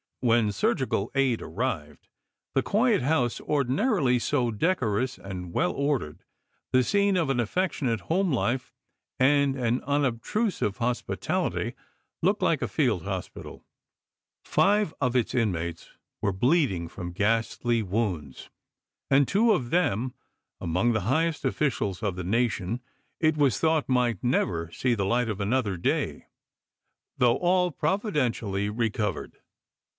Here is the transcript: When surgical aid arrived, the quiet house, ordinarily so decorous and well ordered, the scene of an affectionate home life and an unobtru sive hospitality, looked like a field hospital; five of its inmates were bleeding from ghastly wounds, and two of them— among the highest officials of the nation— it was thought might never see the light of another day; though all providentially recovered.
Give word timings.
When 0.21 0.51
surgical 0.51 1.11
aid 1.15 1.41
arrived, 1.41 2.07
the 2.53 2.61
quiet 2.63 3.01
house, 3.01 3.39
ordinarily 3.41 4.17
so 4.19 4.51
decorous 4.51 5.17
and 5.17 5.53
well 5.53 5.71
ordered, 5.71 6.23
the 6.71 6.83
scene 6.83 7.17
of 7.17 7.29
an 7.31 7.39
affectionate 7.39 8.01
home 8.01 8.31
life 8.31 8.71
and 9.19 9.55
an 9.55 9.81
unobtru 9.81 10.51
sive 10.51 10.77
hospitality, 10.77 11.73
looked 12.21 12.41
like 12.43 12.61
a 12.63 12.67
field 12.67 13.03
hospital; 13.03 13.63
five 14.45 14.93
of 15.01 15.15
its 15.15 15.33
inmates 15.35 15.89
were 16.19 16.33
bleeding 16.33 16.87
from 16.87 17.13
ghastly 17.13 17.81
wounds, 17.81 18.49
and 19.09 19.27
two 19.27 19.51
of 19.51 19.71
them— 19.71 20.13
among 20.61 20.93
the 20.93 21.01
highest 21.09 21.45
officials 21.45 22.03
of 22.03 22.15
the 22.15 22.23
nation— 22.23 22.79
it 23.19 23.37
was 23.37 23.59
thought 23.59 23.89
might 23.89 24.23
never 24.23 24.71
see 24.71 24.93
the 24.93 25.05
light 25.05 25.29
of 25.29 25.39
another 25.39 25.77
day; 25.77 26.25
though 27.17 27.37
all 27.37 27.71
providentially 27.71 28.69
recovered. 28.69 29.37